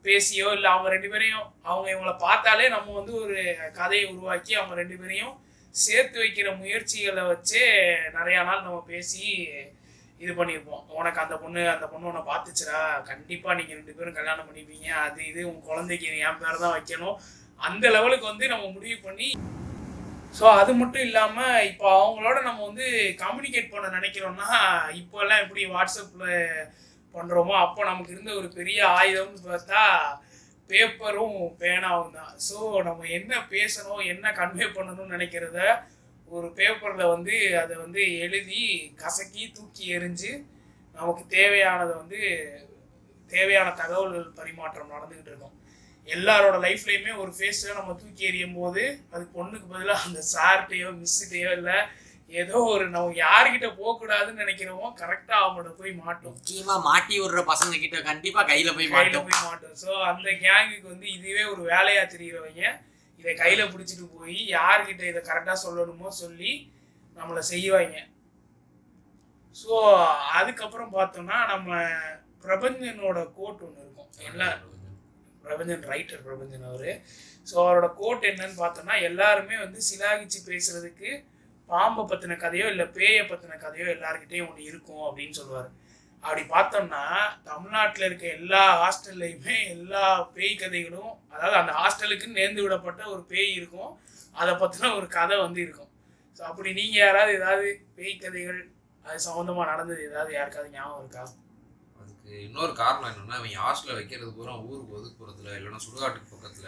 பேசியோ 0.05 0.49
இல்லை 0.51 0.69
அவங்க 0.71 0.89
ரெண்டு 0.89 1.09
பேரையும் 1.09 1.45
அவங்க 1.63 1.87
இவங்கள 1.91 2.13
பார்த்தாலே 2.17 2.67
நம்ம 2.69 2.93
வந்து 2.93 3.13
ஒரு 3.21 3.37
கதையை 3.73 4.05
உருவாக்கி 4.11 4.53
அவங்க 4.55 4.75
ரெண்டு 4.75 4.97
பேரையும் 4.97 5.33
சேர்த்து 5.75 6.17
வைக்கிற 6.19 6.57
முயற்சிகளை 6.57 7.23
வச்சு 7.23 7.61
நிறையா 8.13 8.43
நாள் 8.43 8.61
நம்ம 8.61 8.79
பேசி 8.87 9.25
இது 10.23 10.31
பண்ணியிருப்போம் 10.39 10.83
உனக்கு 10.99 11.19
அந்த 11.23 11.35
பொண்ணு 11.43 11.61
அந்த 11.73 11.85
பொண்ணு 11.91 12.09
உன்னை 12.11 12.23
பார்த்துச்சுடா. 12.31 12.79
கண்டிப்பாக 13.09 13.57
நீங்கள் 13.59 13.77
ரெண்டு 13.79 13.95
பேரும் 13.97 14.17
கல்யாணம் 14.19 14.47
பண்ணிப்பீங்க. 14.49 14.89
அது 15.05 15.19
இது 15.31 15.41
உன் 15.51 15.61
குழந்தைக்கு 15.69 16.07
என் 16.27 16.41
பேர் 16.41 16.63
தான் 16.63 16.75
வைக்கணும். 16.77 17.17
அந்த 17.59 17.85
லெவலுக்கு 17.95 18.25
வந்து 18.31 18.45
நம்ம 18.53 18.65
முடிவு 18.75 18.97
பண்ணி 19.07 19.29
ஸோ 20.37 20.45
அது 20.59 20.71
மட்டும் 20.79 21.05
இல்லாமல் 21.07 21.63
இப்போ 21.69 21.87
அவங்களோட 22.01 22.37
நம்ம 22.47 22.59
வந்து 22.67 22.87
கம்யூனிகேட் 23.21 23.71
பண்ண 23.71 23.87
நினைக்கிறோம்னா 23.95 24.49
இப்போல்லாம் 24.99 25.41
எப்படி 25.43 25.61
வாட்ஸ்அப்பில் 25.73 26.35
பண்ணுறோமோ 27.15 27.55
அப்போ 27.65 27.81
நமக்கு 27.89 28.13
இருந்த 28.15 28.31
ஒரு 28.39 28.49
பெரிய 28.57 28.79
ஆயுதம்னு 28.97 29.41
பார்த்தா 29.47 29.83
பேப்பரும் 30.69 31.39
பேனாவும் 31.61 32.15
தான். 32.17 32.33
ஸோ 32.47 32.57
நம்ம 32.87 33.07
என்ன 33.17 33.33
பேசணும் 33.53 34.03
என்ன 34.13 34.33
கன்வே 34.39 34.67
பண்ணணும்னு 34.75 35.15
நினைக்கிறத 35.15 35.59
ஒரு 36.29 36.47
பேப்பரில் 36.53 37.11
வந்து 37.11 37.35
அதை 37.57 37.75
வந்து 37.75 38.01
எழுதி 38.19 38.61
கசக்கி 38.95 39.51
தூக்கி 39.51 39.85
எறிஞ்சு 39.95 40.31
நமக்கு 40.95 41.23
தேவையானதை 41.29 41.93
வந்து 41.95 42.19
தேவையான 43.29 43.69
தகவல்கள் 43.71 44.37
பரிமாற்றம் 44.39 44.93
நடந்துக்கிட்டு 44.93 45.31
இருக்கும். 45.31 45.55
எல்லாரோட 46.07 46.57
லைஃப்லையுமே 46.59 47.11
ஒரு 47.17 47.31
ஃபேஸில் 47.37 47.77
நம்ம 47.79 47.93
தூக்கி 47.93 48.23
எறியும் 48.23 48.53
போது 48.53 48.83
அது 49.11 49.23
பொண்ணுக்கு 49.35 49.67
பதிலாக 49.67 50.05
அந்த 50.05 50.21
சார்கிட்டையோ 50.33 50.89
மிஸ்ஸுகிட்டையோ 50.99 51.51
இல்லை 51.51 51.77
ஏதோ 52.31 52.57
ஒரு 52.71 52.85
நம்ம 52.89 53.13
யார்கிட்ட 53.15 53.67
போகக்கூடாதுன்னு 53.77 54.41
நினைக்கிறோமோ 54.43 54.87
கரெக்டாக 55.01 55.43
அவங்களோட 55.43 55.71
போய் 55.79 55.93
மாட்டோம். 56.03 56.35
முக்கியமா 56.37 56.75
மாட்டி 56.81 57.15
விடுற 57.19 57.41
பசங்க 57.43 57.75
கிட்ட 57.79 58.01
கண்டிப்பா 58.01 58.41
கையில 58.43 58.73
போய் 58.75 58.91
கையில 58.91 59.21
போய் 59.21 59.45
மாட்டோம். 59.47 59.75
ஸோ 59.83 59.89
அந்த 60.11 60.29
கேங்குக்கு 60.45 60.87
வந்து 60.87 61.07
இதுவே 61.17 61.43
ஒரு 61.43 61.61
வேலையா 61.73 62.03
தெரிகிறவங்க 62.13 62.63
இதை 63.19 63.33
கையில 63.41 63.61
பிடிச்சிட்டு 63.71 64.05
போய் 64.17 64.37
யார்கிட்ட 64.57 65.03
இதை 65.11 65.21
கரெக்டா 65.29 65.55
சொல்லணுமோ 65.65 66.09
சொல்லி 66.21 66.51
நம்மளை 67.17 67.41
செய்வாங்க. 67.53 67.97
ஸோ 69.61 69.73
அதுக்கப்புறம் 70.39 70.93
பார்த்தோம்னா 70.97 71.37
நம்ம 71.53 71.79
பிரபஞ்சனோட 72.43 73.19
கோட் 73.37 73.63
ஒன்று 73.67 73.83
இருக்கும். 73.85 74.11
எல்லா 74.29 74.47
பிரபஞ்சன். 75.45 75.83
ரைட்டர் 75.91 76.23
பிரபஞ்சன் 76.27 76.69
அவரு. 76.69 76.91
ஸோ 77.49 77.55
அவரோட 77.63 77.87
கோட் 77.99 78.29
என்னன்னு 78.29 78.57
பார்த்தோம்னா 78.63 78.95
எல்லாருமே 79.09 79.55
வந்து 79.65 79.79
சிலாகிச்சு 79.89 80.39
பேசுறதுக்கு 80.49 81.11
பாம்பை 81.69 82.03
பத்தின 82.11 82.37
கதையோ 82.43 82.67
இல்லை 82.73 82.85
பேயை 82.97 83.23
பத்தின 83.31 83.57
கதையோ 83.65 83.87
எல்லார்கிட்டயும் 83.95 84.47
ஒன்று 84.49 84.69
இருக்கும் 84.69 85.05
அப்படின்னு 85.07 85.37
சொல்லுவார். 85.39 85.69
அப்படி 86.23 86.43
பார்த்தோம்னா 86.53 87.03
தமிழ்நாட்டில் 87.49 88.05
இருக்க 88.07 88.25
எல்லா 88.39 88.63
ஹாஸ்டல்லையுமே 88.81 89.57
எல்லா 89.75 90.03
பேய் 90.35 90.59
கதைகளும் 90.61 91.13
அதாவது 91.33 91.55
அந்த 91.61 91.73
ஹாஸ்டலுக்கு 91.79 92.27
நேர்ந்து 92.37 92.65
விடப்பட்ட 92.65 93.01
ஒரு 93.13 93.21
பேய் 93.31 93.51
இருக்கும். 93.59 93.91
அதை 94.41 94.53
பற்றின 94.63 94.91
ஒரு 94.97 95.07
கதை 95.17 95.37
வந்து 95.45 95.61
இருக்கும். 95.65 95.91
ஸோ 96.39 96.41
அப்படி 96.49 96.69
நீங்கள் 96.79 97.03
யாராவது 97.05 97.31
ஏதாவது 97.39 97.67
பேய் 97.97 98.21
கதைகள் 98.23 98.59
அது 99.05 99.19
சம்மந்தமாக 99.27 99.69
நடந்தது 99.71 100.01
ஏதாவது 100.09 100.31
யாருக்காவது 100.39 100.75
ஞாபகம் 100.77 101.01
இருக்கா? 101.03 101.23
இன்னொரு 102.45 102.73
காரணம் 102.79 103.09
என்னன்னா 103.11 103.35
அவங்க 103.37 103.59
ஹாஸ்டல்ல 103.65 103.97
வைக்கிறது 103.97 104.31
பூரா 104.37 104.53
ஊருக்கு 104.69 104.95
ஒதுக்குப்புறத்துல 104.97 105.55
இல்லைன்னா 105.57 105.81
சுடுகாட்டுக்கு 105.85 106.33
பக்கத்துல. 106.35 106.67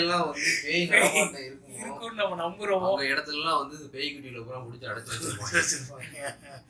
எல்லாம் 0.00 0.24
வந்து 0.26 0.44
பேய் 0.64 0.84
இருக்குமோ 0.86 2.10
நம்ம 2.20 2.36
நம்புறோம். 2.44 2.84
அவங்க 2.88 3.04
இடத்துலலாம் 3.12 3.60
வந்து 3.62 3.76
பேய் 3.94 4.12
குட்டியில 4.14 4.44
பூரா 4.46 4.60
பிடிச்சி 4.66 4.90
அடைச்சு 4.92 5.12
வச்சிருப்பாங்க. 5.58 6.18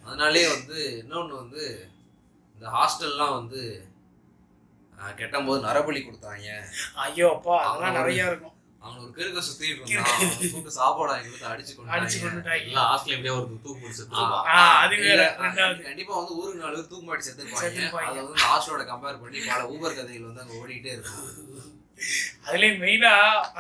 அதனாலே 0.06 0.44
வந்து 0.56 0.78
இன்னொன்று 1.02 1.34
வந்து 1.42 1.64
இந்த 2.56 2.66
ஹாஸ்டல்லாம் 2.76 3.36
வந்து 3.40 3.62
கெட்டும் 5.20 5.46
போது 5.46 5.60
நரபலி 5.68 6.00
கொடுத்தாங்க. 6.02 6.48
ஐயோ 7.04 7.28
அப்பா 7.36 7.54
அதெல்லாம் 7.68 7.98
நிறைய 8.00 8.30
இருக்கும். 8.30 8.56
அவங்க 8.84 9.00
ஒரு 9.04 9.12
கிறுக்க 9.16 9.40
சுத்திட்டு 9.46 9.90
இருந்தான் 9.90 10.14
அவனை 10.54 10.72
சாப்பாடு 10.78 11.10
வாங்கி 11.12 11.28
கொடுத்து 11.28 11.50
அடிச்சு 11.52 11.74
அடிச்சு 11.96 12.16
கொண்டு 12.18 12.32
கொண்டுட்டாங்க. 12.32 12.64
எல்லா 12.68 12.84
ஹாஸ்டல் 12.90 13.14
எப்படியா 13.16 13.34
ஒரு 13.38 13.60
தூக்கு 13.66 13.82
பிடிச்சி 13.82 14.04
அது 14.84 14.96
வேற, 15.06 15.22
ரெண்டாவது. 15.44 15.82
கண்டிப்பா 15.88 16.14
வந்து 16.20 16.36
ஊருக்கு 16.40 16.64
நாலு 16.64 16.76
பேர் 16.78 16.90
தூக்கு 16.92 17.06
மாட்டி 17.08 17.26
செத்துருப்பாங்க. 17.28 17.64
செத்துருப்பாங்க. 17.66 18.10
அதை 18.10 18.24
வந்து 18.26 18.44
ஹாஸ்டலோட 18.48 18.84
கம்பேர் 18.92 19.22
பண்ணி 19.22 19.40
பல 19.50 19.62
ஊபர் 19.74 19.98
கதைகள் 19.98 20.28
வந்து 20.30 20.44
அங்க 20.44 20.60
ஓடிட்டே 20.62 20.92
இருக்கும். 20.96 21.28
அதுலயும் 22.46 22.80
மெயினா 22.82 23.10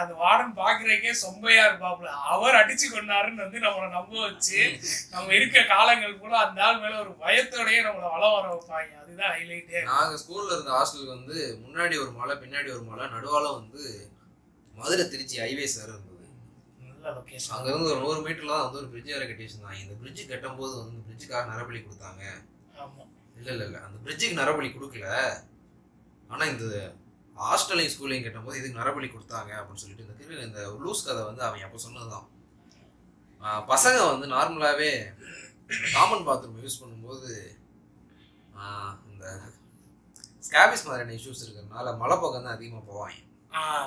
அந்த 0.00 0.12
வார்டன் 0.22 0.54
பாக்குறதுக்கே 0.60 1.12
சொம்பையா 1.20 1.64
இருப்பாப்ல 1.68 2.12
அவர் 2.34 2.58
அடிச்சு 2.60 2.86
கொண்டாருன்னு 2.94 3.44
வந்து 3.44 3.58
நம்மளை 3.64 3.88
நம்ப 3.96 4.14
வச்சு 4.24 4.60
நம்ம 5.12 5.34
இருக்க 5.38 5.62
காலங்கள் 5.74 6.22
கூட 6.24 6.34
அந்த 6.44 6.64
ஆள் 6.68 6.80
மேல 6.84 6.96
ஒரு 7.04 7.12
பயத்தோடயே 7.22 7.80
நம்மளை 7.86 8.08
வள 8.14 8.24
வர 8.34 8.46
வைப்பாங்க. 8.54 8.90
அதுதான் 9.02 9.32
ஹைலைட்டே 9.36 9.82
நாங்க 9.92 10.16
ஸ்கூல்ல 10.22 10.56
இருந்த 10.56 10.72
ஹாஸ்டலுக்கு 10.78 11.16
வந்து 11.18 11.36
முன்னாடி 11.64 11.94
ஒரு 12.04 12.12
மலை 12.20 12.36
பின்னாடி 12.42 12.70
ஒரு 12.78 12.84
மலை 12.90 13.06
நடுவால 13.14 13.52
வந்து 13.60 13.84
மதுரை 14.82 15.04
திருச்சி 15.12 15.36
ஹைவேஸ் 15.42 15.76
வேற 15.80 15.90
இருந்தது. 15.94 16.08
நல்ல 16.86 17.12
லொகேஷன் 17.18 17.54
அங்க 17.56 17.68
இருந்து 17.72 17.90
ஒரு 17.92 18.00
நூறு 18.04 18.20
மீட்டர்ல 18.26 18.52
தான் 18.54 18.64
வந்து 18.66 18.80
ஒரு 18.82 18.88
பிரிட்ஜ் 18.92 19.14
வேற 19.14 19.24
கட்டி 19.28 19.44
வச்சிருந்தாங்க 19.44 19.80
இந்த 19.84 19.94
பிரிட்ஜ் 20.00 20.30
கட்டும் 20.32 20.58
போது 20.60 20.74
வந்து 20.80 20.94
இந்த 20.96 21.04
பிரிட்ஜுக்காக 21.08 21.44
நரபலி 21.52 21.80
கொடுத்தாங்க. 21.86 22.22
இல்ல 23.38 23.48
இல்ல 23.54 23.64
இல்ல. 23.68 23.78
அந்த 23.86 23.98
பிரிட்ஜுக்கு 24.04 24.40
நரபலி 24.42 24.68
கொடுக்கல. 24.76 25.06
ஆனா 26.32 26.44
இந்த 26.52 26.66
ஹாஸ்டலையும் 27.36 27.92
ஸ்கூலையும் 27.94 28.24
கட்டும்போது 28.26 28.58
இதுக்கு 28.60 28.80
நரபலி 28.82 29.08
கொடுத்தாங்க 29.14 29.50
அப்படின்னு 29.58 29.82
சொல்லிட்டு 29.82 30.06
இந்த 30.06 30.46
இந்த 30.48 30.60
லூஸ் 30.84 31.06
கதை 31.06 31.22
வந்து 31.30 31.42
அவன் 31.46 31.66
அப்போ 31.68 31.80
சொன்னதுதான். 31.86 32.28
பசங்க 33.72 33.98
வந்து 34.12 34.26
நார்மலாகவே 34.34 34.90
காமன் 35.94 36.26
பாத்ரூம் 36.28 36.62
யூஸ் 36.64 36.80
பண்ணும்போது 36.82 37.30
இந்த 39.10 39.24
ஸ்கேபிஸ் 40.46 40.86
மாதிரியான 40.86 41.14
இஷ்யூஸ் 41.18 41.42
இருக்கிறதுனால 41.44 41.94
மலைப்பக்கம் 42.02 42.46
தான் 42.46 42.56
அதிகமாக 42.56 42.84
போவாங்க. 42.90 43.18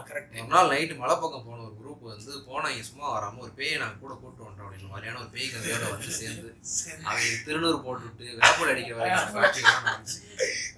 கரெக்ட் 0.08 0.36
ஒரு 0.42 0.52
நாள் 0.54 0.72
நைட்டு 0.72 0.96
மலைப்பக்கம் 1.02 1.46
போன 1.48 1.64
ஒரு 1.68 1.74
குரூப் 1.80 2.02
வந்து 2.12 2.32
போனாங்க 2.48 2.82
சும்மா 2.90 3.08
வராமல் 3.14 3.44
ஒரு 3.46 3.52
பேயை 3.60 3.76
நாங்கள் 3.82 4.02
கூட 4.04 4.14
கூட்டு 4.22 4.44
வந்துட்டோம் 4.44 4.66
அப்படின்ற 4.66 4.90
மாதிரியான 4.94 5.20
ஒரு 5.24 5.30
பேய் 5.36 5.52
கதையோட 5.54 5.86
வந்து 5.94 6.12
சேர்ந்து 6.20 6.50
அவங்க 7.08 7.36
திருநூறு 7.48 7.78
போட்டுவிட்டு 7.86 8.26
வேப்பல் 8.42 8.72
அடிக்கிற 8.74 8.98
வரைக்கும் 9.00 10.04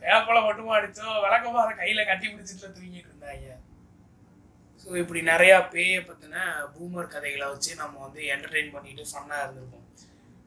வேப்பலை 0.06 0.42
மட்டுமா 0.48 0.76
அடிச்சோம் 0.78 1.22
விளக்கமாக 1.26 1.78
கையில 1.82 2.06
கட்டி 2.10 2.28
பிடிச்சிட்டு 2.28 2.76
தூங்கிட்டு 2.78 3.10
இருந்தாங்க. 3.12 3.48
ஸோ 4.82 4.90
இப்படி 5.02 5.22
நிறையா 5.32 5.58
பேயை 5.74 6.00
பற்றின 6.10 6.46
பூமர் 6.76 7.14
கதைகளை 7.16 7.48
வச்சு 7.54 7.72
நம்ம 7.82 7.96
வந்து 8.06 8.22
என்டர்டெயின் 8.34 8.74
பண்ணிட்டு 8.76 9.06
ஃபன்னாக 9.12 9.44
இருந்திருப்போம். 9.46 9.84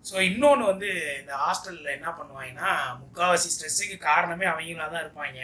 ஸோ 0.04 0.14
இன்னொன்று 0.28 0.64
வந்து 0.70 0.90
இந்த 1.20 1.32
ஹாஸ்டலில் 1.42 1.96
என்ன 1.96 2.08
பண்ணுவாங்கன்னா 2.18 2.70
முக்கால்வாசி 3.00 3.50
ஸ்ட்ரெஸ்ஸுக்கு 3.54 3.98
காரணமே 4.08 4.46
அவங்களா 4.52 4.86
தான் 4.86 5.04
இருப்பாங்க. 5.04 5.40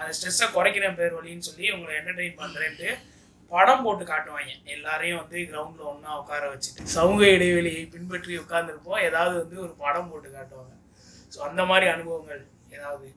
அந்த 0.00 0.10
ஸ்ட்ரெஸ்ஸை 0.16 0.48
குறைக்கிற 0.56 0.86
பேர் 0.98 1.16
வழின்னு 1.18 1.48
சொல்லி 1.48 1.66
உங்களை 1.76 1.94
என்டர்டெயின் 2.00 2.40
பண்ணுறேன்ட்டு 2.42 2.90
படம் 3.52 3.84
போட்டு 3.84 4.04
காட்டுவாங்க. 4.10 4.52
எல்லாரையும் 4.74 5.20
வந்து 5.22 5.38
கிரவுண்டில் 5.52 5.88
ஒன்றா 5.92 6.10
உட்கார 6.20 6.42
வச்சுட்டு 6.50 6.92
சமூக 6.96 7.22
இடைவெளியை 7.36 7.80
பின்பற்றி 7.94 8.34
உட்காந்துருப்போம் 8.42 9.04
ஏதாவது 9.08 9.34
வந்து 9.42 9.56
ஒரு 9.64 9.72
படம் 9.84 10.10
போட்டு 10.10 10.28
காட்டுவாங்க. 10.36 10.74
ஸோ 11.34 11.40
அந்த 11.48 11.62
மாதிரி 11.70 11.88
அனுபவங்கள் 11.94 12.44
ஏதாவது? 12.76 13.08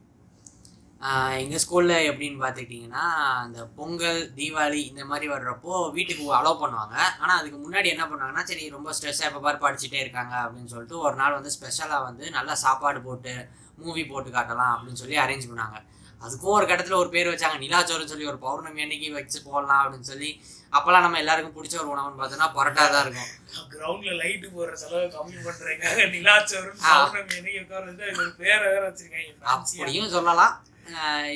எங்கள் 1.43 1.61
ஸ்கூலில் 1.63 2.05
எப்படின்னு 2.09 2.41
பார்த்துக்கிட்டிங்கன்னா 2.41 3.05
இந்த 3.45 3.61
பொங்கல் 3.77 4.19
தீபாவளி 4.37 4.81
இந்த 4.91 5.03
மாதிரி 5.09 5.25
வர்றப்போ 5.33 5.73
வீட்டுக்கு 5.95 6.27
அலோவ் 6.39 6.61
பண்ணுவாங்க. 6.61 6.95
ஆனால் 7.21 7.37
அதுக்கு 7.39 7.57
முன்னாடி 7.63 7.87
என்ன 7.93 8.03
பண்ணுவாங்கன்னா 8.11 8.43
சரி 8.51 8.63
ரொம்ப 8.75 8.91
ஸ்ட்ரெஸ்ஸாக 8.97 9.29
எப்போ 9.29 9.41
பாரு 9.45 9.57
படிச்சுட்டே 9.65 9.99
இருக்காங்க 10.03 10.35
அப்படின்னு 10.43 10.71
சொல்லிட்டு 10.73 10.97
ஒரு 11.07 11.15
நாள் 11.21 11.37
வந்து 11.39 11.55
ஸ்பெஷலாக 11.57 12.07
வந்து 12.09 12.25
நல்லா 12.37 12.55
சாப்பாடு 12.65 13.01
போட்டு 13.07 13.33
மூவி 13.81 14.05
போட்டு 14.13 14.31
காட்டலாம் 14.37 14.73
அப்படின்னு 14.75 15.01
சொல்லி 15.03 15.17
அரேஞ்ச் 15.25 15.49
பண்ணாங்க. 15.51 15.77
அதுக்கும் 16.25 16.57
ஒரு 16.57 16.65
கட்டத்தில் 16.67 17.01
ஒரு 17.01 17.09
பேர் 17.15 17.29
வச்சாங்க. 17.31 17.57
நிலாச்சோறுன்னு 17.65 18.11
சொல்லி 18.11 18.27
ஒரு 18.31 18.39
பௌர்ணமி 18.43 18.83
அன்னைக்கு 18.85 19.07
வச்சு 19.19 19.39
போடலாம் 19.47 19.81
அப்படின்னு 19.83 20.09
சொல்லி 20.11 20.29
அப்போல்லாம் 20.73 21.05
நம்ம 21.05 21.19
எல்லாருக்கும் 21.21 21.55
பிடிச்ச 21.57 21.75
ஒரு 21.81 21.89
உணவுன்னு 21.93 22.19
பார்த்தோன்னா 22.19 22.47
பரோட்டா 22.57 22.83
தான் 22.93 23.03
இருக்கும். 23.05 23.31
கிரவுண்ட்ல 23.73 24.13
லைட் 24.21 24.45
போடுற 24.55 24.75
செலவு 24.83 25.07
கம்மி 25.15 25.39
பண்றதுக்காக 25.47 26.05
நிலாச்சோறு. 26.15 26.69
பௌர்ணமி 26.85 27.35
அன்னைக்கு 27.39 27.63
உட்கார 27.63 27.83
வச்சு 27.89 28.05
அது 28.07 28.21
ஒரு 28.23 28.31
பேரை 28.41 28.65
வேற 28.73 28.83
வச்சிருக்காங்க. 28.87 29.33
fancy-ஆ. 29.47 29.81
அப்படியும் 29.81 30.13
சொல்லலாம். 30.15 30.53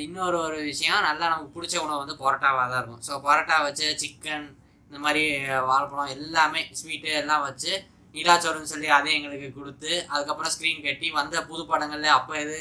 இன்னொரு 0.05 0.37
ஒரு 0.45 0.57
விஷயம் 0.71 1.05
நல்லா 1.07 1.25
நமக்கு 1.33 1.53
பிடிச்ச 1.57 1.75
உணவு 1.83 2.01
வந்து 2.03 2.15
பரோட்டாவாக 2.23 2.65
தான் 2.71 2.81
இருக்கும். 2.81 3.03
ஸோ 3.07 3.19
பரோட்டா 3.27 3.57
வச்சு 3.67 3.85
சிக்கன் 4.01 4.47
இந்த 4.89 4.97
மாதிரி 5.05 5.23
வாழைப்பழம் 5.69 6.11
எல்லாமே 6.15 6.61
ஸ்வீட்டு 6.79 7.11
எல்லாம் 7.21 7.45
வச்சு 7.47 7.71
நீலாச்சோறுன்னு 8.15 8.71
சொல்லி 8.73 8.89
அதை 8.97 9.09
எங்களுக்கு 9.17 9.47
கொடுத்து 9.57 9.91
அதுக்கப்புறம் 10.11 10.53
ஸ்க்ரீன் 10.53 10.85
கட்டி 10.85 11.07
வந்த 11.17 11.41
புது 11.49 11.63
படங்கள்ல 11.71 12.11
அப்போ 12.17 12.35
எது 12.43 12.59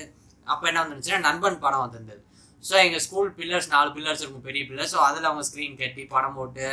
அப்போ 0.52 0.64
என்ன 0.70 0.82
வந்துருந்துச்சுன்னா 0.82 1.22
நண்பன் 1.28 1.62
படம் 1.64 1.84
வந்திருந்தது. 1.84 2.20
ஸோ 2.64 2.74
எங்கள் 2.84 3.02
ஸ்கூல் 3.06 3.30
பில்லர்ஸ் 3.38 3.72
நாலு 3.76 3.88
பில்லர்ஸ் 3.96 4.22
இருக்கும் 4.24 4.46
பெரிய 4.48 4.62
பில்லர்ஸ் 4.68 4.94
ஸோ 4.96 5.00
அதில் 5.08 5.28
அவங்க 5.30 5.44
ஸ்க்ரீன் 5.48 5.80
கட்டி 5.80 6.04
படம் 6.14 6.36
போட்டு 6.38 6.66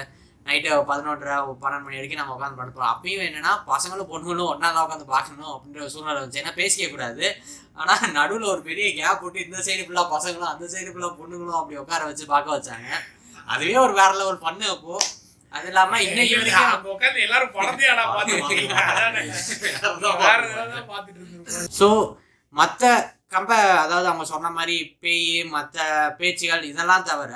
நைட்டு 0.48 0.70
பதினொன்றரை 0.90 1.36
பன்னெண்டு 1.64 1.86
மணி 1.86 1.98
வரைக்கும் 2.00 2.22
நம்ம 2.22 2.34
உட்காந்து 2.36 2.60
படுப்போம் 2.62 2.90
அப்பயும் 2.94 3.26
என்னன்னா 3.28 3.52
பசங்களும் 3.70 4.10
பொண்ணுங்களும் 4.12 4.50
ஒன்றா 4.54 4.70
தான் 4.70 4.86
உட்காந்து 4.86 5.06
பார்க்கணும் 5.14 5.52
அப்படின்ற 5.54 5.86
சூழ்நிலை 5.94 6.16
வந்துச்சு. 6.18 6.42
ஏன்னா 6.42 6.54
பேசிக்க 6.62 6.86
கூடாது. 6.94 7.26
ஆனா 7.80 7.94
நடுவுல 8.18 8.50
ஒரு 8.54 8.62
பெரிய 8.70 8.88
கேப் 8.98 9.22
போட்டு 9.22 9.46
இந்த 9.46 9.60
சைடு 9.68 9.86
ஃபுல்லா 9.86 10.04
பசங்களும் 10.16 10.52
அந்த 10.54 10.66
சைடு 10.74 10.90
ஃபுல்லா 10.94 11.12
பொண்ணுங்களும் 11.20 11.60
அப்படி 11.60 11.80
உட்கார 11.84 12.02
வச்சு 12.10 12.26
பார்க்க 12.34 12.58
வச்சாங்க. 12.58 12.90
அதுவே 13.54 13.78
ஒரு 13.86 13.94
வேற 14.00 14.12
லெவல் 14.22 14.44
பண்ணு 14.48 14.66
அப்போ. 14.76 14.96
அது 15.54 15.68
இல்லாம 15.72 15.98
இன்னைக்கு 16.08 16.36
வரைக்கும் 16.40 17.24
எல்லாரும் 17.26 17.56
படத்தையாடா 17.58 18.04
ஸோ 21.80 21.88
மற்ற 22.56 22.84
கம்ப 23.34 23.52
அதாவது 23.84 24.08
அவங்க 24.10 24.26
சொன்ன 24.32 24.52
மாதிரி 24.58 24.76
பேய் 25.04 25.26
மற்ற 25.54 25.78
பேச்சுகள் 26.20 26.70
இதெல்லாம் 26.72 27.08
தவிர 27.10 27.34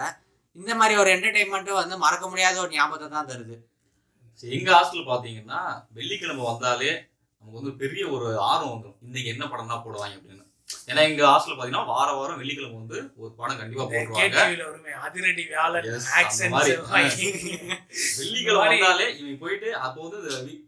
இந்த 0.55 0.71
மாதிரி 0.75 0.93
ஒரு 1.01 1.09
என்டர்டைன்மெண்ட்டும் 1.15 1.81
வந்து 1.81 1.97
மறக்க 2.03 2.25
முடியாத 2.29 2.55
ஒரு 2.63 2.71
ஞாபகத்தை 2.75 3.09
தான் 3.09 3.29
தருது. 3.31 3.55
சரி, 4.43 4.51
எங்க 4.57 4.69
ஹாஸ்டல் 4.75 5.09
பாத்தீங்கன்னா 5.09 5.59
வெள்ளிக்கிழமை 5.97 6.43
வந்தாலே 6.47 6.91
நமக்கு 7.43 7.59
வந்து 7.59 7.73
பெரிய 7.81 8.03
ஒரு 8.15 8.27
ஆர்வம் 8.49 8.73
வந்துடும் 8.73 8.99
இன்னைக்கு 9.07 9.31
என்ன 9.33 9.45
படம் 9.51 9.71
தான் 9.71 9.83
போடுவாங்க 9.85 10.15
அப்படின்னு. 10.17 10.43
ஏன்னா 10.89 11.01
எங்க 11.09 11.23
ஹாஸ்டல் 11.27 11.55
பாத்தீங்கன்னா 11.55 11.89
வார 11.91 12.07
வாரம் 12.17 12.39
வெள்ளிக்கிழமை 12.41 12.75
வந்து 12.79 12.97
ஒரு 13.19 13.31
படம் 13.39 13.59
கண்டிப்பா 13.59 13.85
அதிரடி. 15.05 15.43
செவ்வாய். 16.37 16.73
வெள்ளிக்கிழமை 18.19 18.65
வந்தாலே 18.65 19.07
இவங்க 19.17 19.37
போயிட்டு 19.43 19.69
அப்போ 19.85 19.99
வந்து 20.05 20.19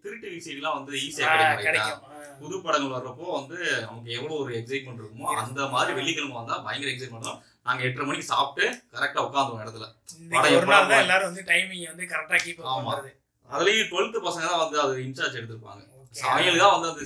திருட்டு 0.04 0.28
விசைகள்லாம் 0.36 0.78
வந்து 0.80 0.94
ஈஸியா 1.04 1.34
கிடைக்கும். 1.66 2.00
புது 2.40 2.56
படங்கள் 2.64 2.96
வர்றப்போ 2.96 3.26
வந்து 3.38 3.58
நமக்கு 3.84 4.10
எவ்வளவு 4.18 4.40
ஒரு 4.42 4.52
எக்ஸைட்மெண்ட் 4.60 5.02
இருக்குமோ 5.02 5.30
அந்த 5.42 5.68
மாதிரி 5.68 5.92
வெள்ளிக்கிழமை 5.98 6.36
வந்தா 6.40 6.58
பயங்கர 6.66 6.92
எக்ஸைட்மெண்ட் 6.94 7.30
தான் 7.30 7.40
நாங்க 7.66 7.84
எட்டரை 7.88 8.06
மணிக்கு 8.08 8.32
சாப்பிட்டு 8.32 8.66
கரெக்டா 8.94 9.22
உட்காந்துவோம் 9.26 9.64
இடத்துல. 9.64 9.86
படம் 10.34 10.94
எல்லாரும் 11.00 11.30
வந்து 11.30 11.44
டைமிங் 11.50 11.86
வந்து 11.92 12.06
கரெக்டா 12.14 12.38
கீப் 12.46 12.62
ஆமா. 12.68 12.84
பண்றது. 12.90 13.12
அதுலயும் 13.50 13.90
டுவெல்த் 13.92 14.18
பசங்க 14.26 14.46
தான் 14.52 14.64
வந்து 14.64 14.78
அது 14.84 14.94
இன்சார்ஜ் 15.06 15.38
எடுத்திருப்பாங்க. 15.40 15.84
அவங்களுக்கு 16.26 16.62
தான் 16.62 16.76
வந்து 16.76 16.90
அந்த 16.92 17.02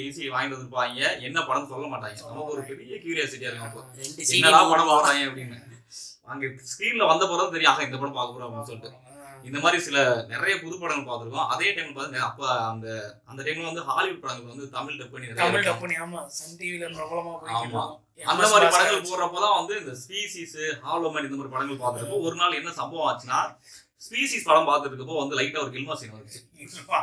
ஈஸி 0.00 0.22
வாங்கிட்டு 0.34 0.56
வந்திருப்பாங்க. 0.56 0.98
என்ன 1.28 1.38
படம் 1.48 1.70
சொல்ல 1.72 1.86
மாட்டாங்க. 1.92 2.18
நமக்கு 2.30 2.54
ஒரு 2.54 2.62
பெரிய 2.70 2.94
கியூரியாசிட்டியா 3.02 3.50
இருக்கும் 3.50 3.68
அப்போ. 3.70 3.82
என்னடா 4.36 4.60
படம் 4.70 4.90
போடுறாங்க 4.90 5.24
அப்படின்னு. 5.28 5.58
அங்க 6.28 6.46
ஸ்கிரீன்ல 6.70 7.04
வந்த 7.10 7.24
பிறகு 7.26 7.52
தெரியும். 7.52 7.72
ஆக 7.72 7.88
இந்த 7.88 7.98
படம் 7.98 8.16
பார்க்க 8.16 8.36
போறோம் 8.36 8.48
அப்படின்னு 8.48 8.70
சொல்லிட்டு. 8.70 8.92
இந்த 9.46 9.58
மாதிரி 9.60 9.78
சில 9.82 9.98
நிறைய 10.30 10.54
புது 10.60 10.74
படங்கள் 10.76 11.08
பார்த்துருக்கோம் 11.08 11.50
அதே 11.54 11.68
டைம் 11.74 11.94
பார்த்து 11.94 12.24
அப்ப 12.26 12.42
அந்த 12.66 12.86
அந்த 13.26 13.40
டைம்ல 13.42 13.68
வந்து 13.68 13.84
ஹாலிவுட் 13.88 14.22
படங்கள் 14.22 14.52
வந்து 14.52 14.66
தமிழ் 14.70 14.98
டப் 14.98 15.12
பண்ணி 15.12 15.26
தமிழ் 15.34 15.56
இருக்கும். 15.56 15.70
டப்புனி 15.70 15.96
ஆமா 16.04 16.20
சன் 16.36 16.56
டிவில 16.58 16.88
பிரபலமா 16.92 17.34
ஆமா. 17.56 17.84
அந்த 18.26 18.44
மாதிரி 18.46 18.68
படங்கள். 18.74 19.02
போடுறப்பதான் 19.06 19.58
வந்து 19.58 19.74
இந்த 19.78 19.94
ஸ்பீசிஸ் 20.02 20.56
ஹாலோமேன் 20.84 21.26
இந்த 21.26 21.38
மாதிரி 21.38 21.54
படங்கள் 21.54 21.82
பார்த்துருப்போ 21.82 22.18
ஒரு 22.26 22.36
நாள் 22.36 22.58
என்ன 22.60 22.72
சம்பவம் 22.78 23.08
ஆச்சுன்னா 23.08 23.40
ஸ்பீசிஸ் 24.02 24.46
படம் 24.46 24.66
பார்த்துட்டு 24.66 24.92
இருக்கப்போ 24.92 25.20
வந்து 25.20 25.36
லைட்டா 25.36 25.62
ஒரு 25.62 25.72
கில்மா 25.72 25.94
சீன் 25.94 26.12
வந்துச்சு 26.12 26.40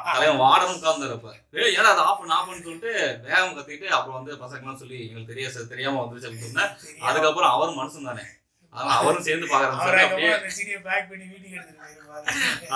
தலைவன் 0.09 0.41
வாடனும் 0.43 0.77
உட்கார்ந்துருப்ப 0.77 1.31
ஏன்னா 1.71 1.89
அது 1.91 2.03
ஆஃப் 2.03 2.19
பண்ணு 2.19 2.35
ஆஃப் 2.35 2.47
பண்ணு 2.47 2.65
சொல்லிட்டு 2.65 2.91
வேகம் 3.25 3.55
கத்திட்டு 3.57 3.87
அப்புறம் 3.89 4.17
வந்து 4.19 4.33
பசங்கலாம் 4.43 4.81
சொல்லி 4.81 4.99
எங்களுக்கு 5.05 5.31
தெரியாது 5.31 5.71
தெரியாம 5.71 6.01
வந்துருச்சு 6.01 6.29
அப்படின்னு 6.29 6.49
சொன்னேன். 6.49 6.71
அதுக்கப்புறம் 7.03 7.53
அவரும் 7.53 7.79
மனுஷன் 7.79 8.09
தானே 8.09 8.25
அதனால 8.73 8.95
அவரும் 9.01 9.25
சேர்ந்து 9.27 9.47
அப்படியே 10.05 10.31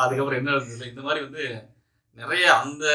அதுக்கப்புறம் 0.02 0.40
என்ன 0.42 0.56
இருந்தது 0.58 0.90
இந்த 0.92 1.02
மாதிரி 1.08 1.22
வந்து 1.28 1.46
நிறைய 2.18 2.46
அந்த 2.62 2.86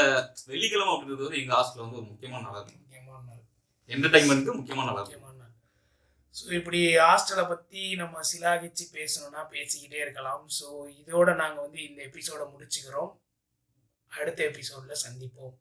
வெள்ளிக்கிழமை 0.50 0.92
அப்படின்றது 0.94 1.24
வந்து 1.26 1.40
எங்க 1.42 1.52
ஹாஸ்டல்ல 1.56 1.84
வந்து 1.86 2.00
ஒரு 2.00 2.08
முக்கியமான 2.12 2.44
நாள் 2.46 2.58
இருக்கும். 2.60 2.78
முக்கியமான 4.60 4.86
நாள். 5.38 5.50
ஸோ 6.34 6.44
இப்படி 6.58 6.80
ஹாஸ்டலை 7.04 7.44
பற்றி 7.52 7.82
நம்ம 8.02 8.22
சிலாகிச்சு 8.30 8.84
பேசணும்னா 8.98 9.42
பேசிக்கிட்டே 9.54 9.98
இருக்கலாம். 10.04 10.44
ஸோ 10.58 10.66
இதோட 11.00 11.28
நாங்கள் 11.42 11.64
வந்து 11.66 11.80
இந்த 11.88 12.00
எபிசோட 12.08 12.42
முடிச்சுக்கிறோம். 12.52 13.10
அடுத்த 14.12 14.42
எபிசோடில் 14.50 15.02
சந்திப்போம். 15.04 15.54